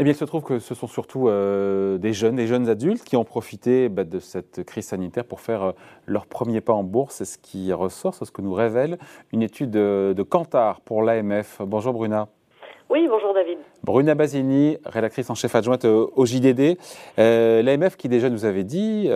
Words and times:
eh 0.00 0.02
bien, 0.02 0.12
il 0.12 0.16
se 0.16 0.24
trouve 0.24 0.42
que 0.42 0.58
ce 0.58 0.74
sont 0.74 0.88
surtout 0.88 1.28
euh, 1.28 1.98
des 1.98 2.12
jeunes, 2.12 2.34
des 2.34 2.48
jeunes 2.48 2.68
adultes 2.68 3.04
qui 3.04 3.16
ont 3.16 3.22
profité 3.22 3.88
bah, 3.88 4.02
de 4.02 4.18
cette 4.18 4.64
crise 4.64 4.86
sanitaire 4.86 5.24
pour 5.24 5.40
faire 5.40 5.62
euh, 5.62 5.72
leur 6.06 6.26
premier 6.26 6.60
pas 6.60 6.72
en 6.72 6.82
bourse. 6.82 7.14
C'est 7.14 7.24
ce 7.24 7.38
qui 7.38 7.72
ressort, 7.72 8.12
c'est 8.12 8.24
ce 8.24 8.32
que 8.32 8.42
nous 8.42 8.54
révèle 8.54 8.98
une 9.32 9.42
étude 9.42 9.70
de, 9.70 10.12
de 10.16 10.22
Kantar 10.24 10.80
pour 10.80 11.02
l'AMF. 11.04 11.60
Bonjour 11.60 11.92
Bruna. 11.92 12.26
Oui, 12.90 13.06
bonjour 13.08 13.32
David. 13.34 13.58
Bruna 13.84 14.16
Basini, 14.16 14.78
rédactrice 14.84 15.30
en 15.30 15.36
chef 15.36 15.54
adjointe 15.54 15.84
au 15.84 16.26
JDD. 16.26 16.76
Euh, 17.20 17.62
L'AMF 17.62 17.96
qui 17.96 18.08
déjà 18.08 18.30
nous 18.30 18.44
avait 18.44 18.64
dit 18.64 19.08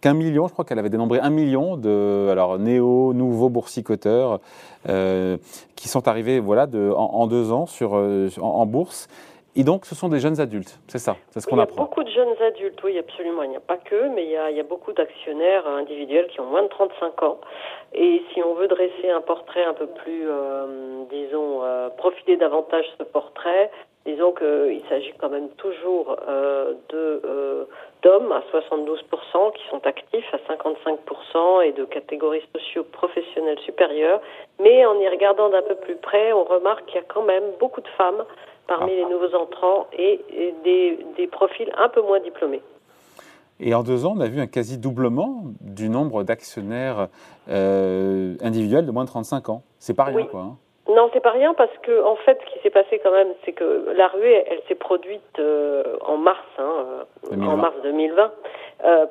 qu'un 0.00 0.14
million, 0.14 0.46
je 0.46 0.52
crois 0.52 0.64
qu'elle 0.64 0.78
avait 0.78 0.90
dénombré 0.90 1.18
un 1.18 1.30
million 1.30 1.76
de 1.76 2.28
alors, 2.30 2.58
néo, 2.60 3.12
nouveaux 3.14 3.48
boursicoteurs 3.48 4.40
qui 4.86 5.88
sont 5.88 6.06
arrivés 6.06 6.38
voilà, 6.38 6.66
de, 6.66 6.92
en, 6.96 7.26
deux 7.26 7.50
ans 7.50 7.66
sur, 7.66 7.94
en 7.94 8.66
bourse. 8.66 9.08
Et 9.56 9.64
donc, 9.64 9.86
ce 9.86 9.94
sont 9.94 10.08
des 10.08 10.20
jeunes 10.20 10.40
adultes, 10.40 10.78
c'est 10.86 10.98
ça, 10.98 11.16
c'est 11.30 11.40
ce 11.40 11.46
qu'on 11.46 11.58
apprend. 11.58 11.74
Il 11.74 11.78
y 11.78 11.82
a 11.82 11.86
beaucoup 11.86 12.04
de 12.04 12.10
jeunes 12.10 12.42
adultes, 12.42 12.80
oui, 12.84 12.98
absolument. 12.98 13.42
Il 13.42 13.50
n'y 13.50 13.56
a 13.56 13.60
pas 13.60 13.76
que, 13.78 14.08
mais 14.14 14.24
il 14.24 14.30
y 14.30 14.36
a, 14.36 14.50
il 14.50 14.56
y 14.56 14.60
a 14.60 14.64
beaucoup 14.64 14.92
d'actionnaires 14.92 15.66
individuels 15.66 16.28
qui 16.28 16.40
ont 16.40 16.46
moins 16.46 16.62
de 16.62 16.68
35 16.68 17.22
ans. 17.22 17.40
Et 17.92 18.22
si 18.32 18.42
on 18.42 18.54
veut 18.54 18.68
dresser 18.68 19.10
un 19.10 19.20
portrait 19.20 19.64
un 19.64 19.74
peu 19.74 19.86
plus, 19.86 20.28
euh, 20.28 21.04
disons, 21.10 21.64
euh, 21.64 21.88
profiter 21.88 22.36
davantage 22.36 22.84
de 22.84 23.04
ce 23.04 23.10
portrait, 23.10 23.70
disons 24.08 24.32
qu'il 24.32 24.82
s'agit 24.88 25.12
quand 25.18 25.28
même 25.28 25.48
toujours 25.58 26.16
euh, 26.28 26.72
de 26.88 27.20
euh, 27.24 27.64
d'hommes 28.02 28.32
à 28.32 28.42
72% 28.52 29.52
qui 29.54 29.62
sont 29.70 29.84
actifs, 29.84 30.32
à 30.32 30.54
55% 30.54 31.66
et 31.66 31.72
de 31.72 31.84
catégories 31.84 32.42
socio-professionnelles 32.54 33.58
supérieures. 33.60 34.20
Mais 34.60 34.86
en 34.86 34.98
y 35.00 35.08
regardant 35.08 35.48
d'un 35.50 35.62
peu 35.62 35.74
plus 35.74 35.96
près, 35.96 36.32
on 36.32 36.44
remarque 36.44 36.86
qu'il 36.86 36.94
y 36.94 36.98
a 36.98 37.06
quand 37.06 37.22
même 37.22 37.44
beaucoup 37.58 37.80
de 37.80 37.88
femmes 37.98 38.24
parmi 38.68 38.94
les 38.94 39.04
nouveaux 39.06 39.34
entrants 39.34 39.88
et, 39.98 40.20
des, 40.62 41.26
profils 41.26 41.70
un 41.76 41.88
peu 41.88 42.02
moins 42.02 42.20
diplômés. 42.20 42.62
Et 43.60 43.74
en 43.74 43.82
deux 43.82 44.06
ans, 44.06 44.14
on 44.16 44.20
a 44.20 44.28
vu 44.28 44.40
un 44.40 44.46
quasi-doublement 44.46 45.42
du 45.60 45.88
nombre 45.88 46.22
d'actionnaires 46.22 47.08
euh, 47.50 48.34
individuels 48.40 48.86
de 48.86 48.92
moins 48.92 49.04
de 49.04 49.08
35 49.08 49.48
ans. 49.48 49.62
C'est 49.78 49.96
pas 49.96 50.04
rien, 50.04 50.26
quoi. 50.26 50.40
Hein. 50.40 50.56
Non, 50.88 51.10
c'est 51.12 51.20
pas 51.20 51.32
rien 51.32 51.52
parce 51.54 51.76
que 51.82 52.04
en 52.04 52.16
fait, 52.16 52.38
ce 52.46 52.54
qui 52.54 52.62
s'est 52.62 52.70
passé 52.70 53.00
quand 53.02 53.10
même, 53.10 53.28
c'est 53.44 53.52
que 53.52 53.92
la 53.94 54.08
ruée, 54.08 54.44
elle, 54.48 54.60
s'est 54.68 54.74
produite 54.74 55.38
euh, 55.38 55.82
en 56.06 56.16
mars, 56.16 56.38
hein, 56.58 56.72
euh, 57.32 57.36
en 57.42 57.56
mars 57.56 57.74
2020, 57.82 58.32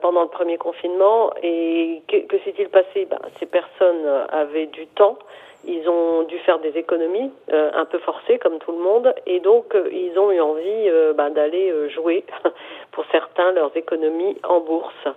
pendant 0.01 0.23
le 0.23 0.29
premier 0.29 0.57
confinement. 0.57 1.31
Et 1.43 2.01
que, 2.07 2.37
s'est-il 2.45 2.69
passé? 2.69 3.05
Ben, 3.09 3.19
Ces 3.39 3.45
personnes 3.45 4.05
avaient 4.29 4.67
du 4.67 4.87
temps 4.87 5.17
ils 5.67 5.87
ont 5.89 6.23
dû 6.23 6.39
faire 6.39 6.59
des 6.59 6.77
économies 6.77 7.31
euh, 7.51 7.69
un 7.73 7.85
peu 7.85 7.99
forcées 7.99 8.39
comme 8.39 8.57
tout 8.59 8.71
le 8.71 8.79
monde 8.79 9.13
et 9.25 9.41
donc 9.41 9.75
euh, 9.75 9.89
ils 9.91 10.17
ont 10.17 10.31
eu 10.31 10.39
envie 10.39 10.89
euh, 10.89 11.13
bah, 11.13 11.29
d'aller 11.29 11.89
jouer 11.89 12.23
pour 12.91 13.05
certains 13.11 13.51
leurs 13.51 13.75
économies 13.75 14.37
en 14.43 14.61
bourse. 14.61 15.07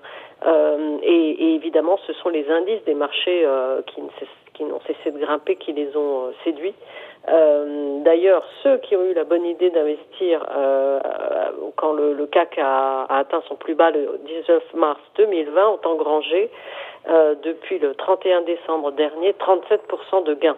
Et, 1.03 1.55
évidemment 1.55 1.99
ce 2.07 2.13
sont 2.15 2.31
les 2.31 2.51
indices 2.51 2.83
des 2.85 2.95
marchés 2.95 3.47
qui, 3.87 4.65
n'ont 4.65 4.81
cessé 4.87 5.11
de 5.11 5.19
grimper 5.19 5.57
qui 5.57 5.73
les 5.73 5.95
ont 5.97 6.33
séduits. 6.45 6.75
D'ailleurs, 7.27 8.43
ceux 8.63 8.79
qui 8.79 8.97
ont 8.97 9.05
eu 9.05 9.13
la 9.13 9.25
bonne 9.25 9.45
idée 9.45 9.69
d'investir 9.69 10.43
quand 11.77 11.93
le, 11.93 12.27
CAC 12.27 12.59
a, 12.59 13.05
atteint 13.11 13.43
son 13.49 13.57
plus 13.57 13.75
bas 13.75 13.91
le 13.91 14.19
19 14.25 14.75
mars 14.75 15.01
2020 15.17 15.69
ont 15.69 15.89
engrangé 15.89 16.51
euh, 17.09 17.35
depuis 17.43 17.79
le 17.79 17.95
31 17.95 18.43
décembre 18.43 18.93
dernier 18.93 19.33
37% 19.33 20.25
de 20.25 20.35
gains. 20.35 20.57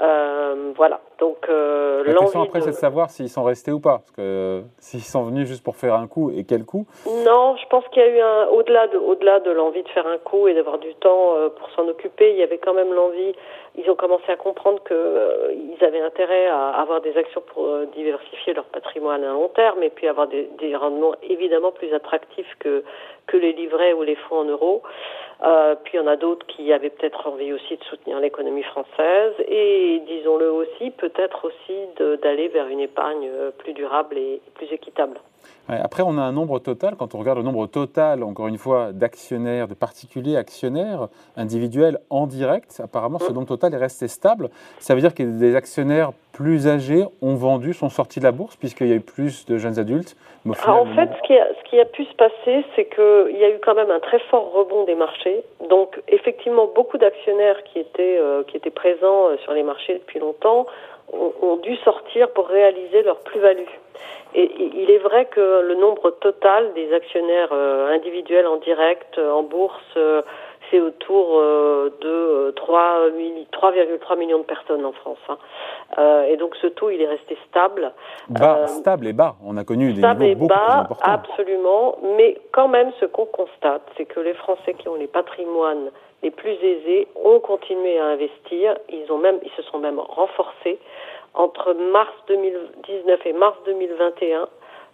Euh, 0.00 0.72
voilà. 0.76 1.00
Donc 1.18 1.46
euh, 1.48 2.02
la 2.06 2.14
question 2.14 2.42
après, 2.42 2.62
c'est 2.62 2.70
de 2.70 2.74
savoir 2.74 3.10
s'ils 3.10 3.28
sont 3.28 3.44
restés 3.44 3.70
ou 3.70 3.80
pas, 3.80 3.98
parce 3.98 4.12
que 4.12 4.62
s'ils 4.78 5.02
sont 5.02 5.24
venus 5.24 5.46
juste 5.46 5.62
pour 5.62 5.76
faire 5.76 5.94
un 5.94 6.06
coup 6.06 6.30
et 6.30 6.44
quel 6.44 6.64
coup 6.64 6.86
Non, 7.06 7.54
je 7.56 7.66
pense 7.68 7.84
qu'il 7.88 8.00
y 8.00 8.06
a 8.06 8.08
eu 8.08 8.20
un 8.20 8.46
au-delà 8.46 8.86
de 8.86 8.96
au-delà 8.96 9.40
de 9.40 9.50
l'envie 9.50 9.82
de 9.82 9.88
faire 9.90 10.06
un 10.06 10.16
coup 10.16 10.48
et 10.48 10.54
d'avoir 10.54 10.78
du 10.78 10.94
temps 10.94 11.34
pour 11.58 11.68
s'en 11.72 11.86
occuper, 11.86 12.30
il 12.30 12.38
y 12.38 12.42
avait 12.42 12.56
quand 12.56 12.72
même 12.72 12.94
l'envie. 12.94 13.34
Ils 13.76 13.90
ont 13.90 13.94
commencé 13.94 14.24
à 14.28 14.36
comprendre 14.36 14.80
qu'ils 14.84 15.84
avaient 15.84 16.00
intérêt 16.00 16.46
à 16.46 16.70
avoir 16.80 17.02
des 17.02 17.16
actions 17.18 17.42
pour 17.52 17.68
diversifier 17.94 18.54
leur 18.54 18.64
patrimoine 18.64 19.22
à 19.22 19.32
long 19.32 19.48
terme 19.48 19.82
et 19.82 19.90
puis 19.90 20.08
avoir 20.08 20.28
des, 20.28 20.48
des 20.58 20.74
rendements 20.76 21.14
évidemment 21.22 21.72
plus 21.72 21.92
attractifs 21.92 22.56
que 22.58 22.82
que 23.26 23.36
les 23.36 23.52
livrets 23.52 23.92
ou 23.92 24.02
les 24.02 24.16
fonds 24.16 24.38
en 24.38 24.44
euros. 24.44 24.82
Euh, 25.44 25.76
puis 25.84 25.92
il 25.94 25.96
y 25.98 26.00
en 26.00 26.08
a 26.08 26.16
d'autres 26.16 26.46
qui 26.46 26.72
avaient 26.72 26.90
peut-être 26.90 27.28
envie 27.28 27.52
aussi 27.52 27.76
de 27.76 27.84
soutenir 27.84 28.18
l'économie 28.18 28.64
française 28.64 29.34
et, 29.46 30.02
disons-le 30.06 30.50
aussi, 30.50 30.90
peut-être 30.90 31.44
aussi 31.44 32.16
d'aller 32.22 32.48
vers 32.48 32.66
une 32.66 32.80
épargne 32.80 33.28
euh, 33.28 33.50
plus 33.52 33.72
durable 33.72 34.18
et 34.18 34.40
plus 34.54 34.66
équitable. 34.72 35.20
Après, 35.68 36.02
on 36.02 36.16
a 36.16 36.22
un 36.22 36.32
nombre 36.32 36.58
total, 36.60 36.94
quand 36.98 37.14
on 37.14 37.18
regarde 37.18 37.38
le 37.38 37.44
nombre 37.44 37.66
total, 37.66 38.22
encore 38.22 38.48
une 38.48 38.56
fois, 38.56 38.92
d'actionnaires, 38.92 39.68
de 39.68 39.74
particuliers 39.74 40.36
actionnaires 40.36 41.08
individuels 41.36 41.98
en 42.08 42.26
direct, 42.26 42.80
apparemment 42.82 43.18
ce 43.18 43.30
mmh. 43.30 43.34
nombre 43.34 43.48
total 43.48 43.74
est 43.74 43.78
resté 43.78 44.08
stable. 44.08 44.48
Ça 44.78 44.94
veut 44.94 45.00
dire 45.00 45.14
que 45.14 45.22
des 45.22 45.56
actionnaires 45.56 46.12
plus 46.32 46.68
âgés 46.68 47.04
ont 47.20 47.34
vendu, 47.34 47.74
sont 47.74 47.90
sortis 47.90 48.18
de 48.20 48.24
la 48.24 48.32
bourse, 48.32 48.56
puisqu'il 48.56 48.86
y 48.88 48.92
a 48.92 48.96
eu 48.96 49.00
plus 49.00 49.44
de 49.44 49.58
jeunes 49.58 49.78
adultes. 49.78 50.16
en 50.46 50.86
fait, 50.86 51.10
ce 51.16 51.26
qui, 51.26 51.36
a, 51.36 51.46
ce 51.48 51.68
qui 51.68 51.78
a 51.80 51.84
pu 51.84 52.04
se 52.04 52.14
passer, 52.14 52.64
c'est 52.74 52.86
qu'il 52.86 53.36
y 53.36 53.44
a 53.44 53.50
eu 53.50 53.58
quand 53.62 53.74
même 53.74 53.90
un 53.90 54.00
très 54.00 54.20
fort 54.30 54.52
rebond 54.52 54.84
des 54.84 54.94
marchés 54.94 55.44
donc 55.68 56.00
effectivement, 56.08 56.66
beaucoup 56.74 56.98
d'actionnaires 56.98 57.62
qui 57.64 57.78
étaient 57.78 58.18
euh, 58.18 58.42
qui 58.44 58.56
étaient 58.56 58.70
présents 58.70 59.28
euh, 59.28 59.36
sur 59.38 59.52
les 59.52 59.62
marchés 59.62 59.94
depuis 59.94 60.18
longtemps 60.18 60.66
ont, 61.10 61.56
dû 61.62 61.74
sortir 61.76 62.30
pour 62.32 62.48
réaliser 62.48 63.02
leur 63.02 63.20
plus-value. 63.20 63.64
Et, 64.34 64.50
il 64.74 64.90
est 64.90 64.98
vrai 64.98 65.26
que 65.26 65.62
le 65.62 65.74
nombre 65.74 66.10
total 66.20 66.72
des 66.74 66.92
actionnaires 66.92 67.50
euh, 67.52 67.92
individuels 67.94 68.46
en 68.46 68.56
direct 68.56 69.18
en 69.18 69.42
bourse 69.42 69.98
c'est 70.70 70.80
autour 70.80 71.40
de 71.40 72.52
3,3 72.54 74.18
millions 74.18 74.38
de 74.38 74.44
personnes 74.44 74.84
en 74.84 74.92
France. 74.92 75.16
Hein. 75.30 76.24
et 76.28 76.36
donc 76.36 76.54
ce 76.60 76.66
taux, 76.66 76.90
il 76.90 77.00
est 77.00 77.08
resté 77.08 77.38
stable. 77.48 77.90
Bas, 78.28 78.66
stable 78.66 79.06
et 79.06 79.14
bas. 79.14 79.36
On 79.42 79.56
a 79.56 79.64
connu 79.64 79.94
des 79.94 80.02
niveaux 80.02 80.34
beaucoup 80.34 80.48
bas, 80.48 80.56
plus 80.56 80.80
importants. 80.80 81.10
Absolument. 81.10 81.96
Mais 82.18 82.36
quand 82.52 82.68
même, 82.68 82.92
ce 83.00 83.06
qu'on 83.06 83.24
constate, 83.24 83.80
c'est 83.96 84.04
que 84.04 84.20
les 84.20 84.34
Français 84.34 84.74
qui 84.74 84.88
ont 84.90 84.96
les 84.96 85.06
patrimoines 85.06 85.90
les 86.22 86.30
plus 86.30 86.50
aisés 86.50 87.06
ont 87.24 87.40
continué 87.40 87.98
à 87.98 88.06
investir. 88.06 88.76
Ils, 88.88 89.10
ont 89.10 89.18
même, 89.18 89.38
ils 89.42 89.52
se 89.52 89.62
sont 89.62 89.78
même 89.78 90.00
renforcés. 90.00 90.78
Entre 91.38 91.72
mars 91.72 92.12
2019 92.26 93.26
et 93.26 93.32
mars 93.32 93.56
2021, 93.64 94.48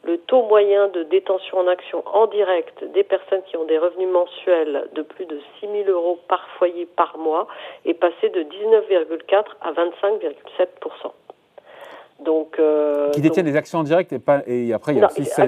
le 0.04 0.18
taux 0.18 0.42
moyen 0.42 0.88
de 0.88 1.02
détention 1.04 1.56
en 1.56 1.66
action 1.66 2.02
en 2.06 2.26
direct 2.26 2.84
des 2.92 3.02
personnes 3.02 3.40
qui 3.46 3.56
ont 3.56 3.64
des 3.64 3.78
revenus 3.78 4.10
mensuels 4.12 4.88
de 4.94 5.00
plus 5.00 5.24
de 5.24 5.40
6 5.60 5.68
000 5.86 5.88
euros 5.88 6.18
par 6.28 6.46
foyer 6.58 6.84
par 6.84 7.16
mois 7.16 7.46
est 7.86 7.94
passé 7.94 8.28
de 8.28 8.42
19,4 8.42 9.44
à 9.62 9.72
25,7 9.72 10.68
donc, 12.24 12.56
euh, 12.58 13.10
qui 13.10 13.20
détiennent 13.20 13.46
des 13.46 13.56
actions 13.56 13.80
en 13.80 13.82
direct 13.82 14.12
et, 14.12 14.18
pas, 14.18 14.42
et 14.46 14.72
après 14.72 14.92
il 14.92 14.98
y 14.98 15.02
a 15.02 15.06
aussi 15.06 15.24
ceux, 15.24 15.46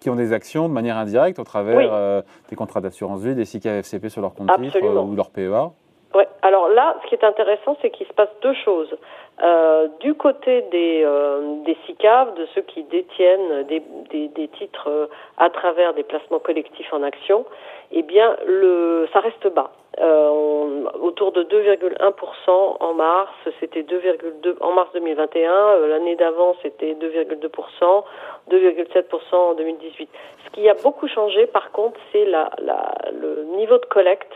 qui, 0.00 0.08
ont 0.08 0.16
des 0.16 0.32
actions 0.32 0.68
de 0.68 0.72
manière 0.72 0.96
indirecte 0.96 1.38
au 1.38 1.44
travers 1.44 1.92
euh, 1.92 2.22
des 2.48 2.56
contrats 2.56 2.80
d'assurance 2.80 3.22
vie, 3.22 3.34
des 3.34 3.44
CKFCP 3.44 4.08
sur 4.08 4.20
leur 4.20 4.34
compte 4.34 4.50
titre 4.62 4.78
euh, 4.82 5.00
ou 5.00 5.16
leur 5.16 5.30
PEA. 5.30 5.72
Ouais. 6.14 6.26
Alors 6.42 6.68
là, 6.68 6.96
ce 7.02 7.08
qui 7.08 7.14
est 7.14 7.24
intéressant, 7.24 7.76
c'est 7.80 7.90
qu'il 7.90 8.06
se 8.06 8.12
passe 8.12 8.30
deux 8.42 8.54
choses. 8.64 8.96
Euh, 9.42 9.88
du 10.00 10.14
côté 10.14 10.62
des, 10.72 11.02
euh, 11.04 11.40
de 11.64 12.46
ceux 12.54 12.62
qui 12.62 12.82
détiennent 12.84 13.62
des, 13.64 14.48
titres 14.48 14.88
euh, 14.88 15.06
à 15.38 15.48
travers 15.50 15.94
des 15.94 16.02
placements 16.02 16.40
collectifs 16.40 16.92
en 16.92 17.02
actions, 17.02 17.46
eh 17.92 18.02
bien, 18.02 18.36
le, 18.44 19.08
ça 19.12 19.20
reste 19.20 19.46
bas. 19.54 19.70
Euh, 19.98 20.84
autour 21.00 21.32
de 21.32 21.42
2,1% 21.42 22.76
en 22.80 22.94
mars, 22.94 23.32
c'était 23.58 23.82
2,2 23.82 24.56
en 24.60 24.72
mars 24.72 24.90
2021. 24.94 25.52
Euh, 25.52 25.88
l'année 25.88 26.16
d'avant, 26.16 26.54
c'était 26.62 26.94
2,2%, 26.94 28.04
2,7% 28.50 29.34
en 29.34 29.54
2018. 29.54 30.08
Ce 30.44 30.50
qui 30.50 30.68
a 30.68 30.74
beaucoup 30.74 31.08
changé, 31.08 31.46
par 31.46 31.72
contre, 31.72 31.98
c'est 32.12 32.24
la, 32.24 32.50
la, 32.58 32.94
le 33.12 33.44
niveau 33.56 33.78
de 33.78 33.86
collecte 33.86 34.32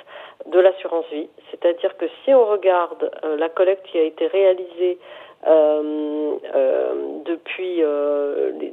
de 0.46 0.60
l'assurance 0.60 1.06
vie. 1.10 1.28
C'est-à-dire 1.50 1.96
que 1.96 2.06
si 2.24 2.34
on 2.34 2.44
regarde 2.44 3.10
euh, 3.24 3.36
la 3.36 3.48
collecte 3.48 3.86
qui 3.86 3.98
a 3.98 4.02
été 4.02 4.26
réalisée 4.26 4.98
euh, 5.46 6.36
euh, 6.54 6.94
depuis 7.24 7.82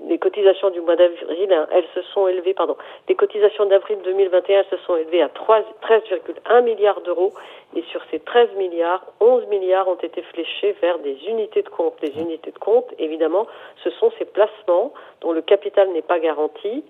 les, 0.07 0.17
cotisations 0.17 0.69
du 0.69 0.81
mois 0.81 0.95
d'avril, 0.95 1.51
hein, 1.51 1.67
elles 1.71 1.87
se 1.95 2.01
sont 2.13 2.27
élevées, 2.27 2.53
pardon, 2.53 2.77
les 3.09 3.15
cotisations 3.15 3.65
d'avril 3.65 3.97
2021 4.03 4.59
elles 4.59 4.77
se 4.77 4.85
sont 4.85 4.95
élevées 4.95 5.21
à 5.21 5.27
13,1 5.27 6.63
milliards 6.63 7.01
d'euros 7.01 7.33
et 7.75 7.81
sur 7.83 8.01
ces 8.11 8.19
13 8.19 8.49
milliards, 8.57 9.03
11 9.19 9.47
milliards 9.47 9.87
ont 9.87 9.95
été 9.95 10.21
fléchés 10.21 10.75
vers 10.81 10.99
des 10.99 11.17
unités 11.27 11.63
de 11.63 11.69
compte. 11.69 11.95
Les 12.01 12.17
unités 12.19 12.51
de 12.51 12.59
compte, 12.59 12.85
évidemment, 12.99 13.47
ce 13.83 13.89
sont 13.91 14.11
ces 14.19 14.25
placements 14.25 14.93
dont 15.21 15.31
le 15.31 15.41
capital 15.41 15.89
n'est 15.91 16.01
pas 16.01 16.19
garanti 16.19 16.83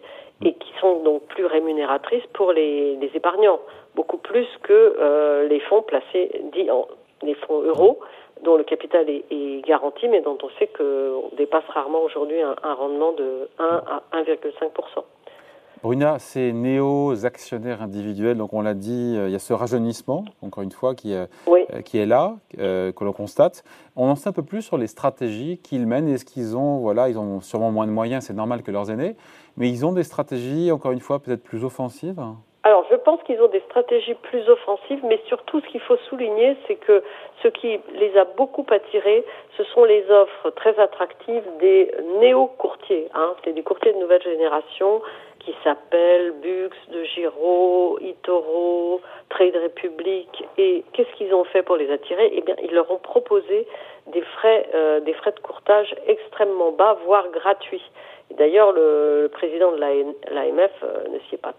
et 0.43 0.53
qui 0.53 0.73
sont 0.79 1.03
donc 1.03 1.23
plus 1.27 1.45
rémunératrices 1.45 2.25
pour 2.33 2.51
les 2.51 2.97
épargnants, 3.13 3.59
beaucoup 3.95 4.17
plus 4.17 4.47
que 4.63 4.95
euh, 4.99 5.47
les 5.47 5.59
fonds 5.61 5.81
placés, 5.81 6.31
dits 6.53 6.69
en, 6.71 6.87
les 7.23 7.35
fonds 7.35 7.61
euros, 7.61 7.99
dont 8.43 8.57
le 8.57 8.63
capital 8.63 9.07
est, 9.09 9.65
garanti, 9.65 10.07
mais 10.07 10.21
dont 10.21 10.37
on 10.41 10.49
sait 10.57 10.67
qu'on 10.67 11.29
dépasse 11.37 11.65
rarement 11.69 12.01
aujourd'hui 12.01 12.41
un, 12.41 12.55
un, 12.63 12.73
rendement 12.73 13.11
de 13.13 13.47
1 13.59 13.63
à 13.63 14.03
1,5% 14.13 15.03
Bruna, 15.83 16.19
ces 16.19 16.53
néo-actionnaires 16.53 17.81
individuels, 17.81 18.37
donc 18.37 18.53
on 18.53 18.61
l'a 18.61 18.75
dit, 18.75 19.15
euh, 19.17 19.29
il 19.29 19.31
y 19.31 19.35
a 19.35 19.39
ce 19.39 19.51
rajeunissement, 19.51 20.25
encore 20.43 20.61
une 20.61 20.71
fois, 20.71 20.93
qui, 20.93 21.15
euh, 21.15 21.25
qui 21.85 21.97
est 21.97 22.05
là, 22.05 22.35
que 22.55 23.03
l'on 23.03 23.13
constate. 23.13 23.63
On 23.95 24.07
en 24.07 24.15
sait 24.15 24.29
un 24.29 24.33
peu 24.33 24.43
plus 24.43 24.61
sur 24.61 24.77
les 24.77 24.85
stratégies 24.85 25.57
qu'ils 25.57 25.87
mènent. 25.87 26.07
Est-ce 26.07 26.25
qu'ils 26.25 26.55
ont, 26.55 26.77
voilà, 26.77 27.09
ils 27.09 27.17
ont 27.17 27.41
sûrement 27.41 27.71
moins 27.71 27.87
de 27.87 27.91
moyens, 27.91 28.25
c'est 28.25 28.33
normal 28.33 28.61
que 28.61 28.69
leurs 28.69 28.91
aînés, 28.91 29.15
mais 29.57 29.69
ils 29.69 29.83
ont 29.83 29.91
des 29.91 30.03
stratégies, 30.03 30.71
encore 30.71 30.91
une 30.91 30.99
fois, 30.99 31.19
peut-être 31.19 31.43
plus 31.43 31.63
offensives? 31.63 32.21
Alors, 32.63 32.85
je 32.91 32.95
pense 32.95 33.19
qu'ils 33.23 33.41
ont 33.41 33.47
des 33.47 33.61
stratégies 33.61 34.13
plus 34.13 34.47
offensives, 34.47 35.03
mais 35.03 35.19
surtout, 35.25 35.61
ce 35.61 35.67
qu'il 35.67 35.79
faut 35.79 35.97
souligner, 36.09 36.55
c'est 36.67 36.75
que 36.75 37.01
ce 37.41 37.47
qui 37.47 37.79
les 37.95 38.15
a 38.17 38.25
beaucoup 38.25 38.65
attirés, 38.69 39.25
ce 39.57 39.63
sont 39.63 39.83
les 39.83 40.07
offres 40.11 40.51
très 40.51 40.77
attractives 40.79 41.43
des 41.59 41.91
néo-courtiers. 42.19 43.07
Hein. 43.15 43.33
C'est 43.43 43.53
des 43.53 43.63
courtiers 43.63 43.93
de 43.93 43.97
nouvelle 43.97 44.21
génération 44.21 45.01
qui 45.39 45.55
s'appellent 45.63 46.33
Bux, 46.33 46.69
De 46.91 47.03
Giro, 47.03 47.97
Itoro, 47.99 49.01
Trade 49.29 49.55
Republic. 49.55 50.43
Et 50.59 50.83
qu'est-ce 50.93 51.11
qu'ils 51.17 51.33
ont 51.33 51.45
fait 51.45 51.63
pour 51.63 51.77
les 51.77 51.91
attirer? 51.91 52.29
Eh 52.31 52.41
bien, 52.41 52.55
ils 52.61 52.73
leur 52.75 52.91
ont 52.91 52.99
proposé 52.99 53.65
des 54.07 54.21
frais, 54.21 54.69
euh, 54.75 54.99
des 54.99 55.13
frais 55.13 55.31
de 55.31 55.39
courtage 55.39 55.95
extrêmement 56.05 56.71
bas, 56.71 56.95
voire 57.05 57.27
gratuits. 57.29 57.81
D'ailleurs, 58.37 58.71
le, 58.71 59.29
président 59.31 59.71
de 59.71 59.77
l'AMF 59.77 60.71
euh, 60.83 61.07
ne 61.09 61.19
s'y 61.19 61.35
est 61.35 61.41
pas 61.41 61.50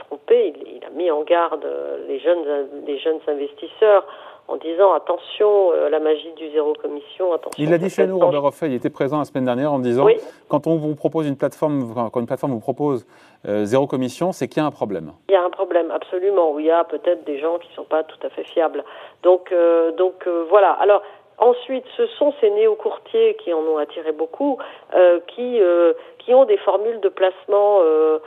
mis 1.03 1.11
en 1.11 1.23
garde 1.23 1.65
euh, 1.65 1.99
les 2.09 2.19
jeunes, 2.19 2.45
les 2.87 2.99
jeunes 2.99 3.21
investisseurs 3.27 4.07
en 4.49 4.57
disant 4.57 4.93
attention, 4.93 5.73
euh, 5.73 5.89
la 5.89 6.01
magie 6.01 6.33
du 6.37 6.51
zéro 6.51 6.75
commission, 6.75 7.33
attention. 7.33 7.63
Il 7.63 7.71
l'a 7.71 7.79
dit 7.79 7.89
chez 7.89 8.07
nous, 8.07 8.19
Robert 8.19 8.45
Hoffet, 8.45 8.67
il 8.67 8.75
était 8.75 8.91
présent 8.91 9.19
la 9.19 9.25
semaine 9.25 9.45
dernière 9.45 9.73
en 9.73 9.79
disant 9.79 10.07
quand 10.49 10.67
on 10.67 10.77
vous 10.77 10.95
propose 10.95 11.27
une 11.27 11.37
plateforme, 11.37 11.95
quand 12.13 12.21
une 12.21 12.27
plateforme 12.27 12.53
vous 12.53 12.61
propose 12.61 13.07
zéro 13.45 13.87
commission, 13.87 14.33
c'est 14.33 14.49
qu'il 14.49 14.61
y 14.61 14.65
a 14.65 14.67
un 14.67 14.73
problème. 14.73 15.13
Il 15.29 15.33
y 15.33 15.37
a 15.37 15.45
un 15.45 15.51
problème, 15.51 15.91
absolument, 15.91 16.53
où 16.53 16.61
il 16.61 16.67
y 16.67 16.71
a 16.71 16.85
peut-être 16.85 17.25
des 17.25 17.39
gens 17.39 17.59
qui 17.59 17.69
ne 17.71 17.75
sont 17.75 17.85
pas 17.85 18.03
tout 18.03 18.19
à 18.25 18.31
fait 18.31 18.45
fiables. 18.45 18.85
Donc, 19.23 19.55
donc 19.97 20.27
voilà. 20.51 20.73
Alors, 20.73 21.03
Ensuite, 21.43 21.85
ce 21.97 22.07
sont 22.07 22.33
ces 22.41 22.51
néo-courtiers 22.51 23.37
qui 23.43 23.53
en 23.53 23.63
ont 23.63 23.77
attiré 23.77 24.13
beaucoup, 24.13 24.59
euh, 24.95 25.19
qui, 25.27 25.61
euh, 25.61 25.93
qui 26.19 26.35
ont 26.35 26.45
des 26.45 26.59
formules 26.59 27.01
de 27.01 27.09
placement 27.09 27.81
euh, 27.83 28.21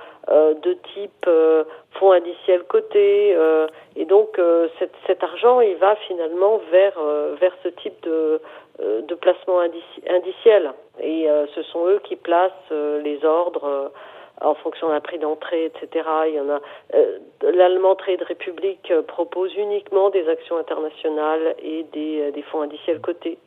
de 0.62 0.78
type 0.94 1.30
fonds 2.00 2.12
indiciels 2.12 2.64
cotés. 2.64 3.36
et 3.96 4.06
donc, 4.06 4.40
cet, 4.80 4.92
cet, 5.08 5.24
argent, 5.24 5.62
il 5.62 5.76
va 5.76 5.96
finalement 6.08 6.60
vers, 6.72 7.00
vers 7.40 7.54
ce 7.64 7.70
type 7.70 8.02
de, 8.04 8.42
placement 9.22 9.60
indiciel. 9.60 10.74
Et 11.02 11.28
ce 11.54 11.64
sont 11.64 11.88
eux 11.88 12.00
qui 12.04 12.16
placent 12.16 12.72
les 12.72 13.24
ordres 13.24 13.92
en 14.42 14.54
fonction 14.56 14.90
d'un 14.90 15.00
prix 15.00 15.20
d'entrée, 15.20 15.66
etc. 15.66 16.08
Il. 16.28 16.60
Euh, 16.94 17.18
L'allemand 17.42 17.96
Trade 17.96 18.24
Republic 18.28 18.92
euh, 18.92 19.02
propose 19.02 19.56
uniquement 19.56 20.10
des 20.10 20.28
actions 20.28 20.58
internationales 20.58 21.56
et 21.62 21.84
des, 21.94 22.22
euh, 22.22 22.32
des 22.32 22.42
fonds 22.44 22.62
indiciels 22.62 23.00
cotés 23.00 23.38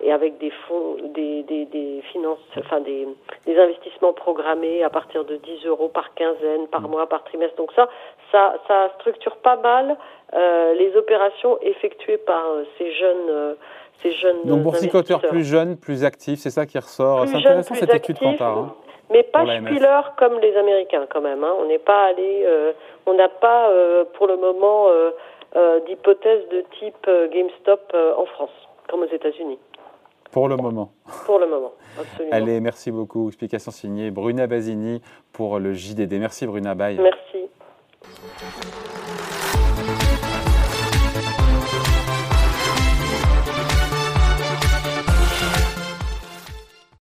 et 0.00 0.12
avec 0.12 0.38
des 0.38 0.50
fonds, 0.66 0.96
des, 1.14 1.42
des, 1.44 1.64
des 1.66 2.02
finances, 2.12 2.38
enfin 2.58 2.80
des, 2.80 3.06
des 3.46 3.58
investissements 3.58 4.12
programmés 4.12 4.82
à 4.82 4.90
partir 4.90 5.24
de 5.24 5.36
10 5.36 5.66
euros 5.66 5.88
par 5.88 6.14
quinzaine, 6.14 6.66
par 6.70 6.82
mois, 6.88 7.08
par 7.08 7.24
trimestre. 7.24 7.56
Donc 7.56 7.72
ça, 7.74 7.88
ça, 8.32 8.54
ça 8.68 8.90
structure 8.98 9.36
pas 9.36 9.56
mal 9.56 9.96
euh, 10.34 10.74
les 10.74 10.96
opérations 10.96 11.58
effectuées 11.62 12.18
par 12.18 12.44
ces 12.78 12.92
jeunes. 12.92 13.56
ces 14.02 14.12
jeunes 14.12 14.42
Donc 14.44 14.62
boursicoteurs 14.62 15.20
plus 15.20 15.44
jeunes, 15.44 15.76
plus 15.76 16.04
actifs, 16.04 16.40
c'est 16.40 16.50
ça 16.50 16.66
qui 16.66 16.78
ressort. 16.78 17.26
C'est 17.28 17.36
intéressant 17.36 17.74
cette 17.74 17.94
étude 17.94 18.18
Kantar. 18.18 18.58
Hein 18.58 18.74
mais 19.10 19.22
pas 19.22 19.44
spiller 19.44 19.80
comme 20.16 20.38
les 20.40 20.56
Américains 20.56 21.06
quand 21.08 21.20
même. 21.20 21.44
Hein. 21.44 21.54
On 21.60 21.66
n'est 21.66 21.78
pas 21.78 22.06
allé, 22.06 22.42
euh, 22.44 22.72
on 23.06 23.14
n'a 23.14 23.28
pas 23.28 23.70
euh, 23.70 24.04
pour 24.14 24.26
le 24.26 24.36
moment 24.36 24.88
euh, 24.88 25.80
d'hypothèse 25.86 26.48
de 26.48 26.64
type 26.78 27.08
GameStop 27.32 27.94
en 28.16 28.26
France, 28.26 28.50
comme 28.88 29.02
aux 29.02 29.12
États-Unis. 29.12 29.58
Pour 30.34 30.48
le 30.48 30.56
moment. 30.56 30.90
Pour 31.26 31.38
le 31.38 31.46
moment, 31.46 31.74
absolument. 31.96 32.34
Allez, 32.34 32.58
merci 32.60 32.90
beaucoup. 32.90 33.28
Explication 33.28 33.70
signée 33.70 34.10
Bruna 34.10 34.48
Basini 34.48 35.00
pour 35.30 35.60
le 35.60 35.74
JDD. 35.74 36.14
Merci 36.14 36.44
Bruna, 36.44 36.74
bye. 36.74 36.98
Merci. 37.00 37.23